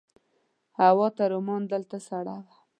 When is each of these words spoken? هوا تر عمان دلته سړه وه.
هوا 0.79 1.07
تر 1.17 1.29
عمان 1.37 1.61
دلته 1.73 1.97
سړه 2.07 2.35
وه. 2.45 2.53